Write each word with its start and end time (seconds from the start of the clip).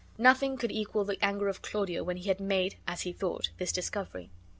Nothing 0.17 0.57
could 0.57 0.71
equal 0.71 1.05
the 1.05 1.23
anger 1.23 1.47
of 1.47 1.61
Claudio 1.61 2.03
when 2.03 2.17
he 2.17 2.27
had 2.29 2.39
made 2.39 2.75
(as 2.87 3.03
be 3.03 3.13
thought) 3.13 3.51
this 3.59 3.71
discovery. 3.71 4.31